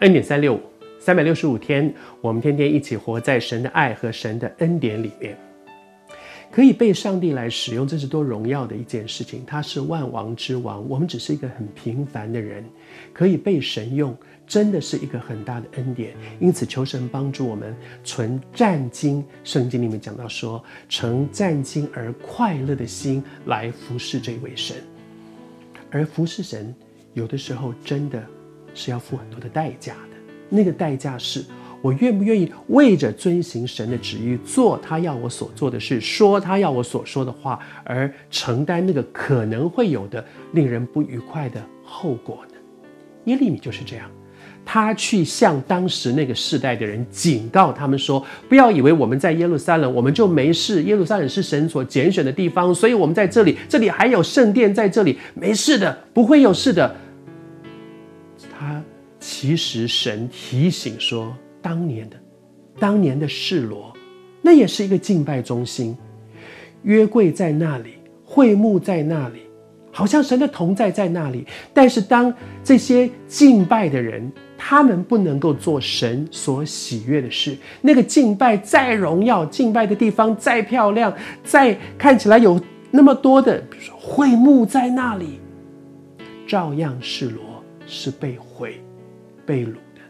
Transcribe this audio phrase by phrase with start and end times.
[0.00, 0.60] 恩典三六五，
[0.98, 5.38] 三百六十五天，我们天天一起活在神的爱和神的恩典里面，
[6.50, 9.44] 可以被上帝来使用，这是多荣耀的一件事情。
[9.46, 12.64] 他是万王之王，我们只是一个很平凡的人，
[13.12, 14.14] 可以被神用，
[14.48, 16.12] 真的是一个很大的恩典。
[16.40, 24.76] 因此，求神帮助我们存战兢，圣经里面讲到说，存战兢而快乐的心来服侍这位神，
[25.88, 26.74] 而服侍神，
[27.12, 28.20] 有的时候真的。
[28.74, 30.16] 是要付很多的代价的，
[30.48, 31.44] 那个代价是
[31.80, 42.54] 我愿不愿意为着遵行神的旨意，做他要我所做的事，说他要我所说的话，而承担那个可能会有的令人不愉快的后果呢？
[43.24, 44.10] 耶利米就是这样，
[44.64, 56.96] 他去向当时那个世代的人警告他们说：不要以为我们在耶路撒冷我们就没事，耶路撒冷是神所拣选的地方，所以我们在这里，这里还有圣殿在这里，没事的，不会有事的。
[59.26, 62.16] 其实神提醒说，当年的，
[62.78, 63.90] 当年的示罗，
[64.42, 65.96] 那也是一个敬拜中心，
[66.82, 69.38] 约柜在那里，会幕在那里，
[69.90, 71.46] 好像神的同在在那里。
[71.72, 81.10] 但是当这些敬拜的人，他们不能够做神所喜悦的事，那个敬拜再荣耀，敬拜的地方再漂亮，
[81.42, 85.40] 再看起来有那么多的，比如说会幕在那里，
[86.46, 87.42] 照样示罗。
[87.86, 88.80] 是被毁、
[89.46, 90.00] 被掳的，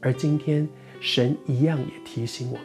[0.00, 0.68] 而今天
[1.00, 2.64] 神一样也提醒我们，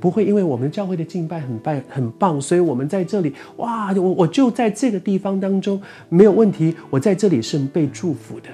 [0.00, 8.48] 不会因为我们教会的敬拜很棒、很棒，所以我们在这里哇，我我就在这个地方当中没有问题，我在这里是被祝福的，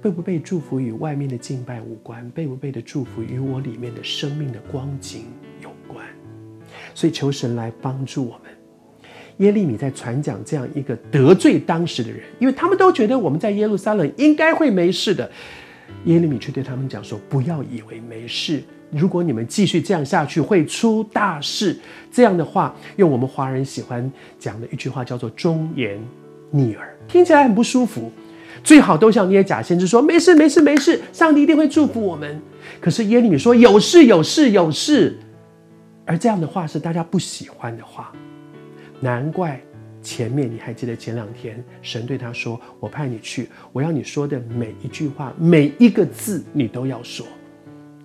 [0.00, 5.24] 被不被祝福与外面的敬拜无关，被不被的祝福与我里面的生命的光景
[5.62, 6.06] 有关，
[6.94, 8.59] 所以求神来帮助我们。
[9.40, 15.30] 耶利米在传讲这样一个得罪当时的人，因为他们都觉得我们在耶路撒冷应该会没事的。
[16.04, 21.76] 耶利米却对他们讲说：“不要以为没事，如果你们继续这样下去，会出大事。”
[22.12, 25.98] 这样的话，用我们华人喜欢讲的一句话叫做“忠言
[26.50, 28.12] 逆耳”，听起来很不舒服。
[28.62, 32.40] 最好都像那些假先知说：“没事，没事，没事，上帝一定会祝福我们。”
[32.78, 35.18] 可是耶利米说：“有事，有事，有事。”
[36.04, 38.12] 而这样的话是大家不喜欢的话。
[39.00, 39.60] 难怪
[40.02, 47.26] 前面你还记得前两天神对他说：“我派你去，我要你说的每一句话，每一个字你都要说。”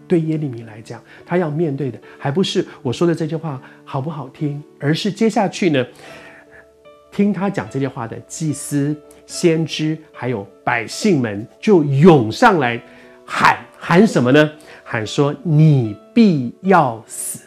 [0.08, 5.86] 对耶利米来讲，他要面对的还不是我说的这句话好不好听，而是接下去呢，
[7.12, 8.96] 听他讲这些话的祭司、
[9.26, 12.80] 先知还有百姓们就涌上来
[13.26, 14.52] 喊喊什么呢？
[14.84, 17.40] 喊说：“你必要死。”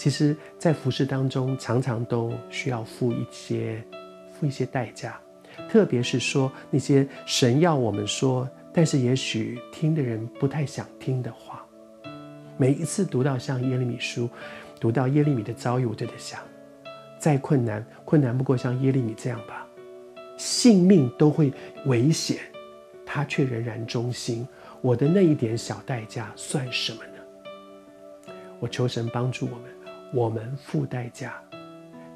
[0.00, 3.84] 其实，在服事当中，常常都需要付一些、
[4.32, 5.20] 付一些代价，
[5.68, 11.62] 特别是说那些神要我们说，但是也许听的人不太想听的话。
[12.56, 14.26] 每一次读到像耶利米书，
[14.80, 16.40] 读到耶利米的遭遇，我就在想，
[17.18, 19.66] 再困难，困难不过像耶利米这样吧，
[20.38, 21.52] 性命都会
[21.84, 22.38] 危险，
[23.04, 24.48] 他却仍然忠心。
[24.80, 28.32] 我的那一点小代价算什么呢？
[28.60, 29.79] 我求神帮助我们。
[30.12, 31.34] 我们付代价，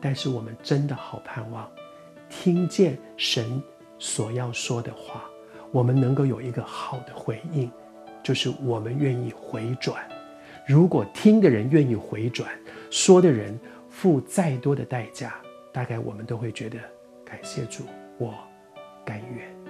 [0.00, 1.70] 但是我们真的好盼望
[2.28, 3.62] 听见神
[3.98, 5.24] 所要说的话，
[5.70, 7.70] 我们能够有一个好的回应，
[8.22, 10.02] 就是我们愿意回转。
[10.66, 12.50] 如果听的人愿意回转，
[12.90, 15.34] 说的人付再多的代价，
[15.72, 16.78] 大概我们都会觉得
[17.24, 17.84] 感谢主，
[18.18, 18.34] 我
[19.04, 19.63] 甘愿。